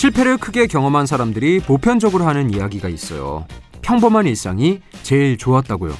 [0.00, 3.46] 실패를 크게 경험한 사람들이 보편적으로 하는 이야기가 있어요.
[3.82, 5.94] 평범한 일상이 제일 좋았다고요.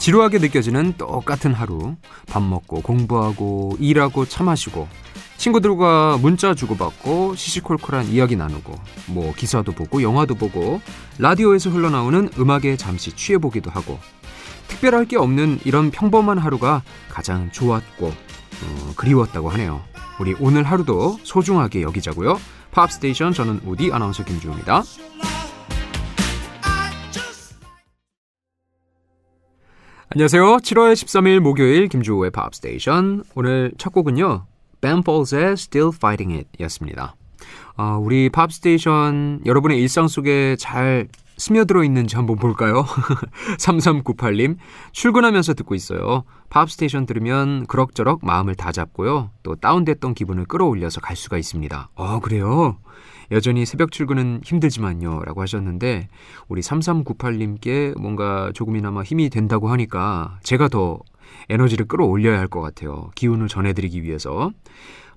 [0.00, 1.94] 지루하게 느껴지는 똑같은 하루.
[2.26, 4.88] 밥 먹고 공부하고 일하고 차 마시고
[5.36, 8.74] 친구들과 문자 주고받고 시시콜콜한 이야기 나누고
[9.06, 10.80] 뭐 기사도 보고 영화도 보고
[11.18, 14.00] 라디오에서 흘러나오는 음악에 잠시 취해보기도 하고
[14.66, 18.29] 특별할 게 없는 이런 평범한 하루가 가장 좋았고
[18.62, 19.82] 어, 그리웠다고 하네요.
[20.18, 22.38] 우리 오늘 하루도 소중하게 여기자고요.
[22.72, 24.82] 팝스테이션 저는 우디 아나운서 김주우입니다.
[30.12, 30.42] 안녕하세요.
[30.56, 34.44] 7월 13일 목요일 김주우의 팝스테이션 오늘 첫 곡은요.
[34.80, 37.14] Ben Folds의 Still Fighting It 였습니다.
[37.76, 41.08] 어, 우리 팝스테이션 여러분의 일상 속에 잘
[41.40, 42.84] 스며들어 있는지 한번 볼까요?
[43.58, 44.56] 3398님,
[44.92, 46.24] 출근하면서 듣고 있어요.
[46.50, 49.30] 팝스테이션 들으면 그럭저럭 마음을 다 잡고요.
[49.42, 51.90] 또 다운됐던 기분을 끌어올려서 갈 수가 있습니다.
[51.94, 52.76] 어, 그래요?
[53.32, 55.22] 여전히 새벽 출근은 힘들지만요.
[55.24, 56.08] 라고 하셨는데,
[56.48, 60.98] 우리 3398님께 뭔가 조금이나마 힘이 된다고 하니까 제가 더
[61.48, 63.10] 에너지를 끌어올려야 할 것 같아요.
[63.14, 64.50] 기운을 전해드리기 위해서.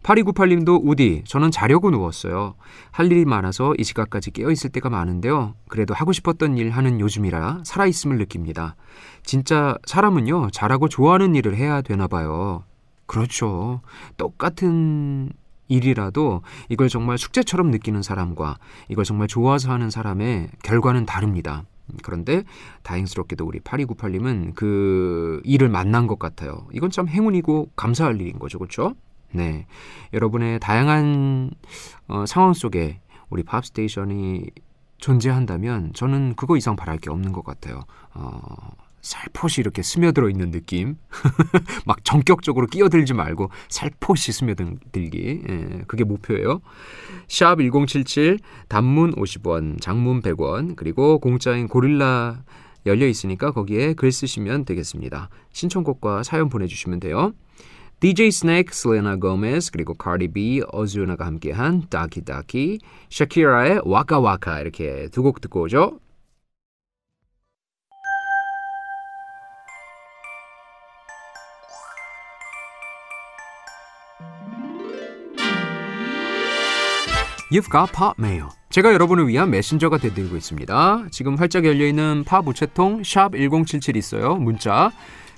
[0.04, 2.56] 8298님도 우디, 저는 자려고 누웠어요.
[2.92, 5.56] 할 일이 많아서 이 시각까지 깨어있을 때가 많은데요.
[5.68, 8.76] 그래도 하고 싶었던 일 하는 요즘이라 살아있음을 느낍니다.
[9.24, 12.64] 진짜 사람은요, 잘하고 좋아하는 일을 해야 되나 봐요.
[13.06, 13.82] 그렇죠.
[14.18, 15.32] 똑같은
[15.68, 18.58] 일이라도 이걸 정말 숙제처럼 느끼는 사람과
[18.90, 21.64] 이걸 정말 좋아서 하는 사람의 결과는 다릅니다.
[22.02, 22.44] 그런데
[22.84, 26.68] 다행스럽게도 우리 8298님은 그 일을 만난 것 같아요.
[26.74, 28.58] 이건 참 행운이고 감사할 일인 거죠.
[28.58, 28.96] 그렇죠?
[29.34, 29.66] 네.
[30.14, 31.52] 여러분의 다양한
[32.08, 34.46] 어, 상황 속에 우리 팝스테이션이
[34.98, 37.84] 존재한다면 저는 그거 이상 바랄 게 없는 것 같아요.
[38.14, 38.32] 어,
[39.02, 40.98] 살포시 이렇게 스며들어 있는 느낌.
[41.86, 45.42] 막 전격적으로 끼어들지 말고 살포시 스며들기.
[45.50, 46.62] 예, 그게 목표예요.
[47.28, 48.40] 샵 1077,
[48.70, 52.44] 단문 50원, 장문 100원, 그리고 공짜인 고릴라
[52.86, 55.30] 열려 있으니까 거기에 글 쓰시면 되겠습니다.
[55.52, 57.34] 신청곡과 사연 보내주시면 돼요.
[58.04, 65.08] DJ Snake, Selena Gomez, 그리고 Cardi B, 어즈유나가 함께한 다키 다키, 샤키라의 와카 와카 이렇게
[65.10, 66.00] 두 곡 듣고 오죠.
[77.50, 78.48] Pop mail.
[78.70, 81.06] 제가 여러분을 위한 메신저가 되드리고 있습니다.
[81.10, 84.36] 지금 활짝 열려있는 팝 우체통 샵 1077 있어요.
[84.36, 84.92] 문자.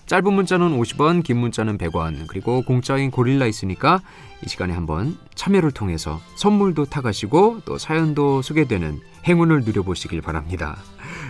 [0.05, 4.01] 짧은 문자는 50원, 긴 문자는 100원, 그리고 공짜인 고릴라 있으니까
[4.45, 10.77] 이 시간에 한번 참여를 통해서 선물도 타가시고 또 사연도 소개되는 행운을 누려보시길 바랍니다.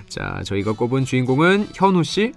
[0.10, 2.34] 자, 저희가 꼽은 주인공은 현우 씨.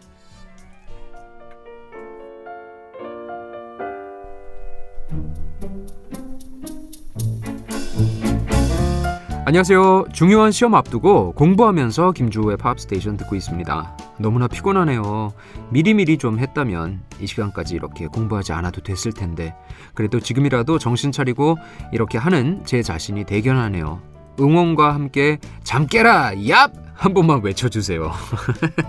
[9.44, 10.04] 안녕하세요.
[10.12, 13.97] 중요한 시험 앞두고 공부하면서 김주호의 팝스테이션 듣고 있습니다.
[14.18, 15.32] 너무나 피곤하네요.
[15.70, 19.54] 미리미리 좀 했다면 이 시간까지 이렇게 공부하지 않아도 됐을 텐데
[19.94, 21.56] 그래도 지금이라도 정신 차리고
[21.92, 24.02] 이렇게 하는 제 자신이 대견하네요.
[24.40, 26.32] 응원과 함께 잠 깨라!
[26.34, 26.72] 얍!
[26.94, 28.10] 한 번만 외쳐주세요.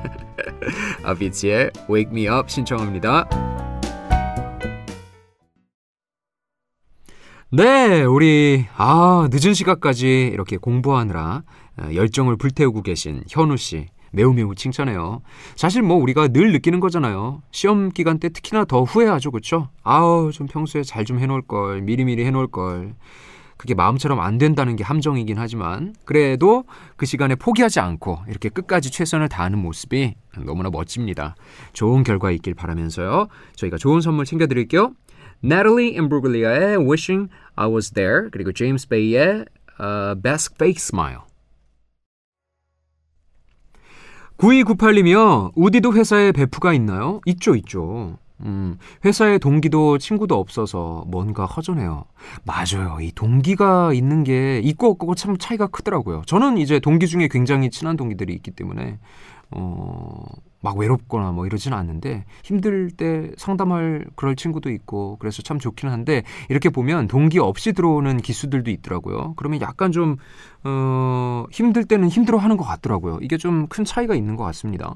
[1.04, 3.28] 아비치의 Wake Me Up 신청합니다.
[7.52, 11.44] 네, 우리 아 늦은 시간까지 이렇게 공부하느라
[11.78, 15.22] 어, 열정을 불태우고 계신 현우 씨 매우 매우 칭찬해요.
[15.56, 17.42] 사실 뭐 우리가 늘 느끼는 거잖아요.
[17.52, 19.70] 시험 기간 때 특히나 더 후회하죠, 그렇죠?
[19.84, 22.94] 아우 좀 평소에 잘 좀 해놓을 걸 미리미리 해놓을 걸.
[23.58, 26.64] 그게 마음처럼 안 된다는 게 함정이긴 하지만 그래도
[26.96, 30.16] 그 시간에 포기하지 않고 이렇게 끝까지 최선을 다하는 모습이
[30.46, 31.36] 너무나 멋집니다.
[31.74, 33.28] 좋은 결과 있길 바라면서요.
[33.56, 34.94] 저희가 좋은 선물 챙겨드릴게요.
[35.44, 39.46] Natalie Imbrugalia의 Wishing I Was There 그리고 제임스 베이의
[39.82, 41.22] uh, Best Fake Smile
[44.40, 45.52] 9298님이요.
[45.56, 47.20] 우디도 회사에 베프가 있나요?
[47.26, 48.18] 있죠, 있죠.
[48.42, 52.06] 음, 회사에 동기도 친구도 없어서 뭔가 허전해요.
[52.46, 53.00] 맞아요.
[53.02, 56.22] 이 동기가 있는 게 있고 없고 참 차이가 크더라고요.
[56.26, 59.00] 저는 이제 동기 중에 굉장히 친한 동기들이 있기 때문에
[59.52, 60.24] 어,
[60.62, 66.24] 막 외롭거나 뭐 이러지는 않는데 힘들 때 상담할 그럴 친구도 있고 그래서 참 좋긴 한데
[66.50, 69.36] 이렇게 보면 동기 없이 들어오는 기수들도 있더라고요.
[69.38, 70.18] 그러면 약간 좀
[70.64, 73.20] 어, 힘들 때는 힘들어 하는 것 같더라고요.
[73.22, 74.94] 이게 좀 큰 차이가 있는 것 같습니다.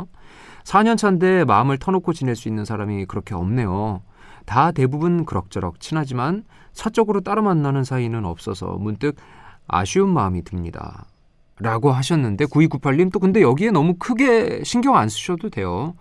[0.63, 4.01] 4년 차인데 마음을 터놓고 지낼 수 있는 사람이 그렇게 없네요.
[4.45, 6.43] 다 대부분 그럭저럭 친하지만
[6.73, 9.15] 사적으로 따로 만나는 사이는 없어서 문득
[9.67, 11.05] 아쉬운 마음이 듭니다.
[11.63, 15.95] 라고 하셨는데 9298님 또 근데 여기에 너무 크게 신경 안 쓰셔도 돼요.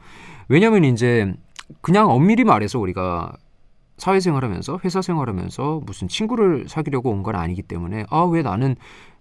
[0.49, 1.33] 왜냐면 이제
[1.81, 3.33] 그냥 엄밀히 말해서 우리가
[3.97, 8.75] 사회생활하면서 회사 생활하면서 무슨 친구를 사귀려고 온 건 아니기 때문에 아 왜 나는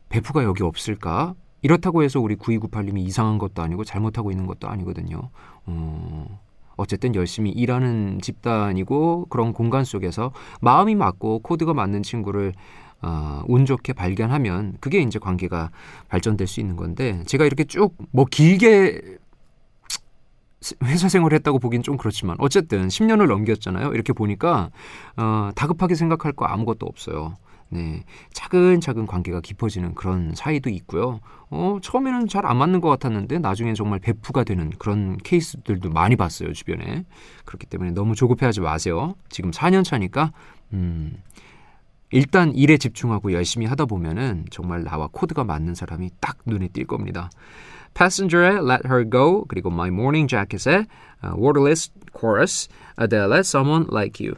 [0.10, 1.36] 베프가 여기 없을까?
[1.62, 5.30] 이렇다고 해서 우리 9298님이 이상한 것도 아니고 잘못하고 있는 것도 아니거든요.
[5.68, 6.40] 어,
[6.76, 12.54] 어쨌든 열심히 일하는 집단이고 그런 공간 속에서 마음이 맞고 코드가 맞는 친구를
[13.02, 15.72] 어, 운 좋게 발견하면 그게 이제 관계가
[16.10, 19.18] 발전될 수 있는 건데 제가 이렇게 쭉 뭐 길게
[20.84, 23.94] 회사 생활을 했다고 보기엔 좀 그렇지만 어쨌든 10년을 넘겼잖아요.
[23.94, 24.70] 이렇게 보니까
[25.18, 27.36] 어, 다급하게 생각할 거 아무것도 없어요.
[27.70, 28.04] 네,
[28.34, 31.20] 차근차근 관계가 깊어지는 그런 사이도 있고요.
[31.50, 36.54] 어, 처음에는 잘 안 맞는 것 같았는데 나중에 정말 베프가 되는 그런 케이스들도 많이 봤어요
[36.54, 37.06] 주변에.
[37.46, 39.16] 그렇기 때문에 너무 조급해하지 마세요.
[39.30, 40.32] 지금 4년 차니까
[40.74, 41.16] 음,
[42.12, 47.30] 일단 일에 집중하고 열심히 하다 보면은 정말 나와 코드가 맞는 사람이 딱 눈에 띌 겁니다.
[47.94, 50.86] Passenger의 Let Her Go 그리고 My Morning Jacket의
[51.24, 52.70] uh, Waterless Chorus,
[53.00, 54.36] Adele의 Someone Like You.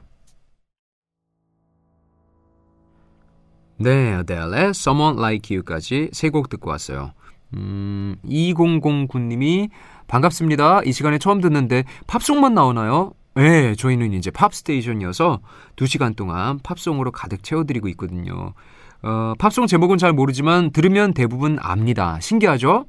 [3.77, 7.13] 네, Adele의 Someone Like You까지 세 곡 듣고 왔어요.
[7.55, 9.69] 음, 2009님이
[10.07, 10.81] 반갑습니다.
[10.85, 13.13] 이 시간에 처음 듣는데 팝송만 나오나요?
[13.35, 15.39] 네, 저희는 이제 팝스테이션이어서
[15.75, 18.53] 2시간 동안 팝송으로 가득 채워드리고 있거든요.
[19.01, 22.19] 어, 팝송 제목은 잘 모르지만 들으면 대부분 압니다.
[22.19, 22.85] 신기하죠?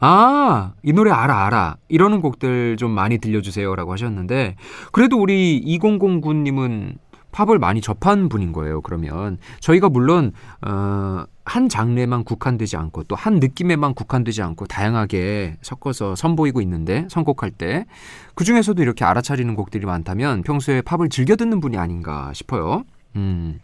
[0.00, 1.76] 아, 이 노래 알아, 알아.
[1.88, 3.74] 이러는 곡들 좀 많이 들려주세요.
[3.74, 4.54] 라고 하셨는데,
[4.92, 6.94] 그래도 우리 2009님은
[7.32, 8.80] 팝을 많이 접한 분인 거예요.
[8.80, 10.32] 그러면 저희가 물론
[10.66, 17.50] 어, 한 장르에만 국한되지 않고 또 한 느낌에만 국한되지 않고 다양하게 섞어서 선보이고 있는데 선곡할
[17.52, 17.86] 때
[18.34, 22.84] 그 중에서도 이렇게 알아차리는 곡들이 많다면 평소에 팝을 즐겨 듣는 분이 아닌가 싶어요.
[23.16, 23.58] 음,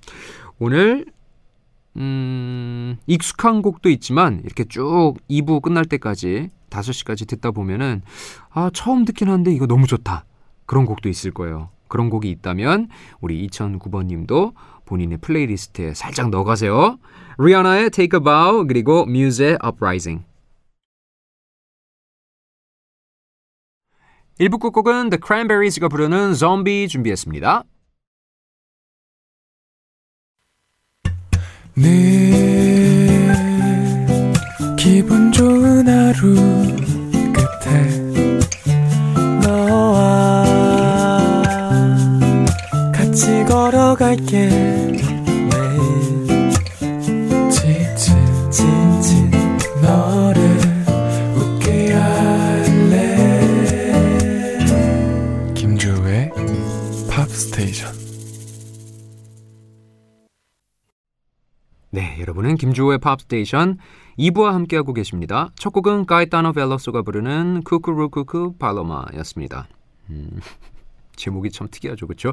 [0.59, 1.05] 오늘
[1.97, 8.03] 음, 익숙한 곡도 있지만 이렇게 쭉 2부 끝날 때까지 5시까지 듣다 보면은
[8.51, 10.25] 아, 처음 듣긴 하는데 이거 너무 좋다.
[10.67, 11.69] 그런 곡도 있을 거예요.
[11.95, 12.89] 그런 곡이 있다면
[13.21, 14.55] 우리 2009번 님도
[14.85, 16.99] 본인의 playlist에 살짝 넣어가세요.
[17.39, 20.27] 리아나의 Take a Bow 그리고 뮤즈의 Uprising
[24.41, 27.63] 1부 끝곡은 The Cranberries가 부르는 Zombie 준비했습니다.
[31.77, 32.54] 늘
[61.95, 63.79] 네, 여러분은 김주우의 팝스테이션
[64.19, 65.51] 2부와 함께하고 계십니다.
[65.55, 69.69] 첫 곡은 카에타노 벨로소가 부르는 Cucurrucucú Paloma였습니다.
[70.11, 70.29] 음,
[71.15, 72.33] 제목이 참 특이하죠, 그렇죠?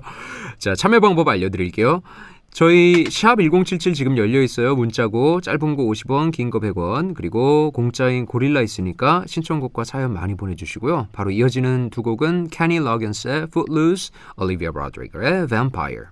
[0.58, 2.02] 자, 참여 방법 알려드릴게요.
[2.50, 4.76] 저희 샵 1077 지금 열려 있어요.
[4.76, 7.14] 문자고 짧은 거 50원, 긴 거 100원.
[7.14, 11.10] 그리고 공짜인 고릴라 있으니까 신청곡과 사연 많이 보내 주시고요.
[11.12, 16.06] 바로 이어지는 두 곡은 케니 로긴스의 Footloose, 올리비아 로드리고의 Vampire.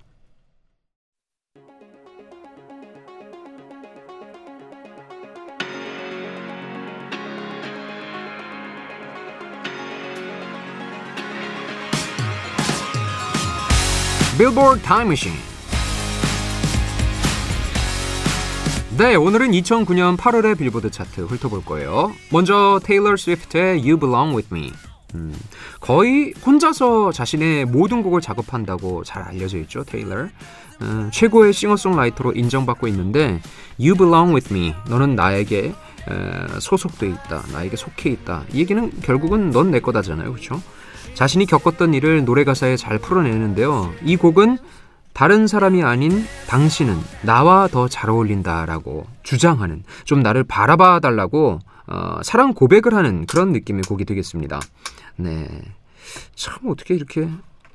[14.40, 15.32] 빌보드 타임머신
[18.96, 22.10] 네, 오늘은 2009년 8월의 빌보드 차트 훑어볼 거예요.
[22.32, 24.72] 먼저 테일러 스위프트의 You Belong With Me
[25.14, 25.38] 음,
[25.78, 30.28] 거의 혼자서 자신의 모든 곡을 작업한다고 잘 알려져 있죠, 테일러.
[30.80, 33.42] 음, 최고의 싱어송라이터로 인정받고 있는데
[33.78, 38.44] You Belong With Me, 너는 나에게 에, 소속돼 있다, 나에게 속해 있다.
[38.54, 40.62] 이 얘기는 결국은 넌 내 거다잖아요, 그렇죠?
[41.14, 43.92] 자신이 겪었던 일을 노래 가사에 잘 풀어내는데요.
[44.04, 44.58] 이 곡은
[45.12, 52.54] 다른 사람이 아닌 당신은 나와 더 잘 어울린다라고 주장하는 좀 나를 바라봐 달라고 어, 사랑
[52.54, 54.60] 고백을 하는 그런 느낌의 곡이 되겠습니다.
[55.16, 55.48] 네.
[56.34, 57.28] 참 어떻게 이렇게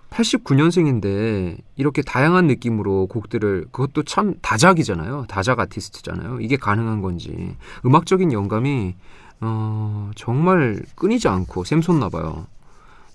[0.09, 5.25] 89년생인데 이렇게 다양한 느낌으로 곡들을 그것도 참 다작이잖아요.
[5.27, 6.39] 다작 아티스트잖아요.
[6.39, 7.55] 이게 가능한 건지
[7.85, 8.95] 음악적인 영감이
[9.41, 12.47] 어, 정말 끊이지 않고 샘솟나 봐요.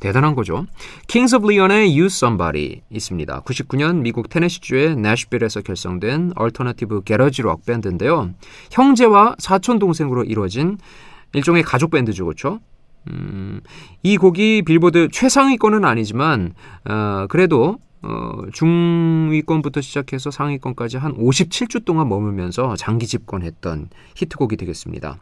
[0.01, 0.67] 대단한 거죠.
[1.07, 3.43] Kings of Leon의 Use Somebody 있습니다.
[3.43, 8.31] 99년 미국 테네시주의 내쉬빌에서 결성된 alternative garage 록 밴드인데요.
[8.73, 10.79] 형제와 사촌 동생으로 이루어진
[11.35, 12.61] 일종의 가족 밴드죠, 그렇죠?
[13.09, 13.61] 음,
[14.03, 16.55] 이 곡이 빌보드 최상위권은 아니지만
[16.85, 25.19] 어, 그래도 어, 중위권부터 시작해서 상위권까지 한 57주 동안 머물면서 장기 집권했던 히트곡이 되겠습니다.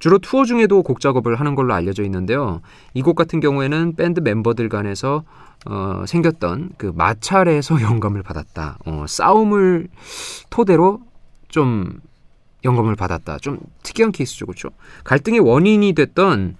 [0.00, 2.60] 주로 투어 중에도 곡 작업을 하는 걸로 알려져 있는데요.
[2.94, 5.22] 이 곡 같은 경우에는 밴드 멤버들 간에서
[5.66, 8.78] 어, 생겼던 그 마찰에서 영감을 받았다.
[8.86, 9.88] 어, 싸움을
[10.48, 11.00] 토대로
[11.48, 12.00] 좀
[12.64, 13.38] 영감을 받았다.
[13.38, 14.70] 좀 특이한 케이스죠, 그렇죠?
[15.04, 16.56] 갈등의 원인이 됐던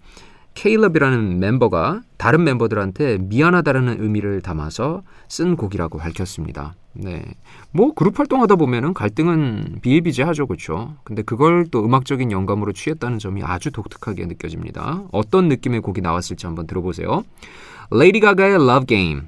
[0.55, 6.75] 케일럽이라는 멤버가 다른 멤버들한테 미안하다라는 의미를 담아서 쓴 곡이라고 밝혔습니다.
[6.93, 7.23] 네.
[7.73, 10.47] 뭐 그룹 활동하다 보면은 갈등은 비일비재하죠.
[10.47, 10.97] 그렇죠?
[11.05, 15.05] 근데 그걸 또 음악적인 영감으로 취했다는 점이 아주 독특하게 느껴집니다.
[15.13, 17.25] 어떤 느낌의 곡이 나왔을지 한번 들어보세요.
[17.91, 19.23] 레이디 가가의 Love Game.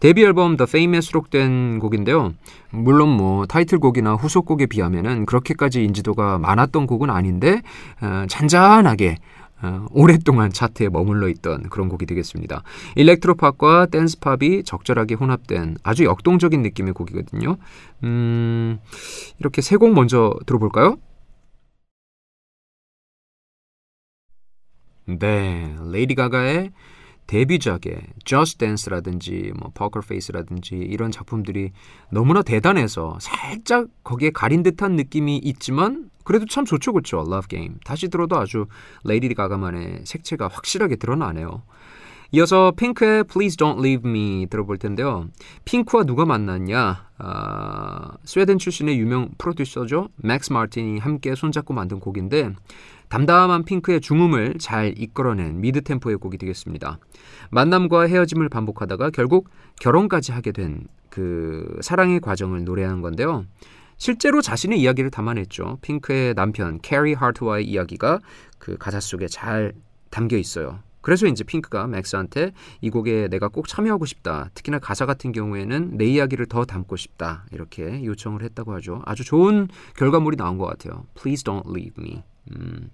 [0.00, 2.32] 데뷔 앨범 The Fame에 수록된 곡인데요.
[2.70, 7.60] 물론 뭐 타이틀곡이나 후속곡에 비하면은 그렇게까지 인지도가 많았던 곡은 아닌데
[8.00, 9.18] 어, 잔잔하게
[9.62, 12.62] 어, 오랫동안 차트에 머물러 있던 그런 곡이 되겠습니다.
[12.96, 17.56] 일렉트로팝과 댄스팝이 적절하게 혼합된 아주 역동적인 느낌의 곡이거든요.
[18.04, 18.78] 음,
[19.38, 20.96] 이렇게 세 곡 먼저 들어볼까요?
[25.06, 26.70] 네, 레이디 가가의
[27.26, 31.70] 데뷔작의 Just Dance라든지 뭐 Poker Face라든지 이런 작품들이
[32.10, 37.24] 너무나 대단해서 살짝 거기에 가린 듯한 느낌이 있지만 그래도 참 좋죠, 그렇죠?
[37.26, 37.74] Love Game.
[37.84, 38.66] 다시 들어도 아주
[39.02, 41.62] 레이디 가가만의 색채가 확실하게 드러나네요.
[42.30, 45.26] 이어서 핑크의 Please Don't Leave Me 들어볼 텐데요.
[45.64, 47.08] 핑크와 누가 만났냐?
[47.18, 50.10] 아, 스웨덴 출신의 유명 프로듀서죠.
[50.18, 52.54] 맥스 마틴이 함께 손잡고 만든 곡인데
[53.08, 57.00] 담담한 핑크의 중음을 잘 이끌어낸 mid 템포의 곡이 되겠습니다.
[57.50, 63.44] 만남과 헤어짐을 반복하다가 결국 결혼까지 하게 된 그 사랑의 과정을 노래한 건데요.
[64.00, 65.76] 실제로 자신의 이야기를 담아냈죠.
[65.82, 68.20] 핑크의 남편 캐리 하트와의 이야기가
[68.58, 69.74] 그 가사 속에 잘
[70.08, 70.78] 담겨 있어요.
[71.02, 74.48] 그래서 이제 핑크가 맥스한테 이 곡에 내가 꼭 참여하고 싶다.
[74.54, 77.44] 특히나 가사 같은 경우에는 내 이야기를 더 담고 싶다.
[77.52, 79.02] 이렇게 요청을 했다고 하죠.
[79.04, 81.04] 아주 좋은 결과물이 나온 것 같아요.
[81.14, 82.22] Please don't leave me.
[82.52, 82.90] 음.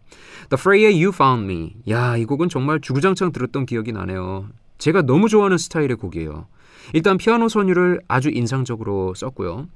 [0.50, 1.76] The Frey의 You Found Me.
[1.88, 4.48] 야, 이 곡은 정말 주구장창 들었던 기억이 나네요.
[4.78, 6.46] 제가 너무 좋아하는 스타일의 곡이에요.
[6.92, 9.66] 일단 피아노 선율을 아주 인상적으로 썼고요.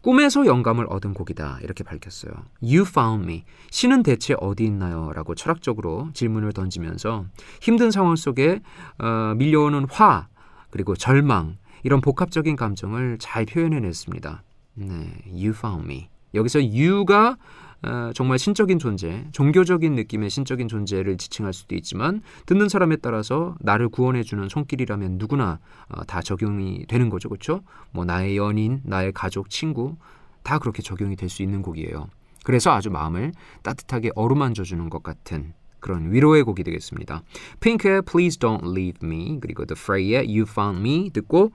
[0.00, 1.60] 꿈에서 영감을 얻은 곡이다.
[1.62, 2.32] 이렇게 밝혔어요.
[2.62, 3.44] You found me.
[3.70, 5.12] 신은 대체 어디 있나요?
[5.14, 7.24] 라고 철학적으로 질문을 던지면서
[7.62, 8.60] 힘든 상황 속에
[8.98, 10.28] 어, 밀려오는 화,
[10.70, 14.42] 그리고 절망, 이런 복합적인 감정을 잘 표현해냈습니다.
[14.74, 14.86] 네,
[15.26, 16.08] You found me.
[16.34, 17.36] 여기서 you가
[17.82, 23.90] 어, 정말 신적인 존재, 종교적인 느낌의 신적인 존재를 지칭할 수도 있지만 듣는 사람에 따라서 나를
[23.90, 27.60] 구원해 주는 손길이라면 누구나 어, 다 적용이 되는 거죠, 그렇죠?
[27.92, 29.96] 뭐 나의 연인, 나의 가족, 친구
[30.42, 32.08] 다 그렇게 적용이 될 수 있는 곡이에요.
[32.44, 37.22] 그래서 아주 마음을 따뜻하게 어루만져 주는 것 같은 그런 위로의 곡이 되겠습니다.
[37.60, 41.52] 핑크의 Please Don't Leave Me 그리고 The Frey의 You Found Me 듣고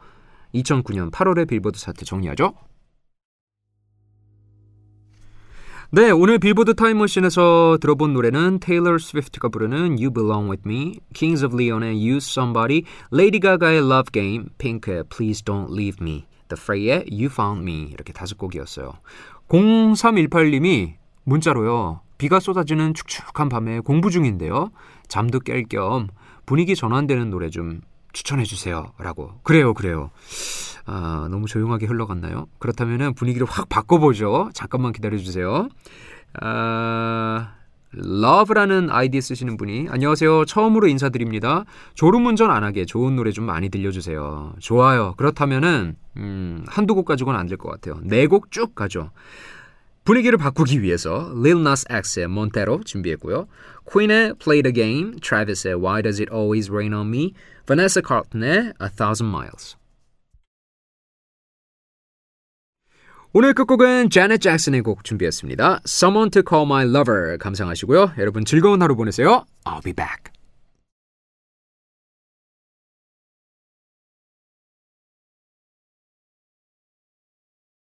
[0.54, 2.54] 2009년 8월의 빌보드 차트 정리하죠.
[5.91, 11.55] 네, 오늘 빌보드 타임머신에서 들어본 노래는 테일러 스위프트가 부르는 You Belong With Me, Kings of
[11.60, 17.29] Leon의 You Somebody, 레이디 가가의 Love Game, 핑크의 Please Don't Leave Me, The Fray의 You
[17.31, 18.93] Found Me 이렇게 다섯 곡이었어요.
[19.48, 20.93] 0318님이
[21.24, 22.01] 문자로요.
[22.19, 24.69] 비가 쏟아지는 축축한 밤에 공부 중인데요.
[25.08, 26.10] 잠도 깰 겸
[26.46, 27.81] 분위기 전환되는 노래 좀
[28.13, 28.93] 추천해 주세요.
[29.00, 29.39] 라고.
[29.41, 30.12] 그래요, 그래요.
[30.91, 32.48] 아, 너무 조용하게 흘러갔나요?
[32.58, 34.50] 그렇다면 분위기를 확 바꿔보죠.
[34.55, 35.69] 잠깐만 기다려주세요.
[36.41, 37.53] 아,
[37.92, 40.46] love라는 아이디 쓰시는 분이 안녕하세요.
[40.46, 41.65] 처음으로 인사드립니다.
[41.93, 44.53] 졸음운전 안 하게 좋은 노래 좀 많이 들려주세요.
[44.60, 45.13] 좋아요.
[45.17, 48.00] 그렇다면은 음, 한두 곡 가지고는 안 될 것 같아요.
[48.03, 49.12] 네 곡 쭉 가죠.
[50.05, 53.46] 분위기를 바꾸기 위해서 Lil Nas X의 Montero 준비했고요.
[53.91, 57.34] 퀸의 Play the Game, Travis의 Why Does It Always Rain on Me,
[57.67, 59.77] Vanessa Carlton의 A Thousand Miles.
[63.32, 65.82] 오늘 끝곡은 자넷 잭슨의 곡 준비했습니다.
[65.86, 68.14] Someone to Call My Lover 감상하시고요.
[68.18, 69.46] 여러분 즐거운 하루 보내세요.
[69.66, 70.38] I'll be back.